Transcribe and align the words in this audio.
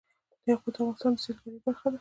یاقوت 0.49 0.75
د 0.75 0.77
افغانستان 0.79 1.11
د 1.15 1.21
سیلګرۍ 1.23 1.57
برخه 1.65 1.83
ده. 1.89 1.89